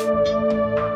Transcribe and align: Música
Música 0.00 0.89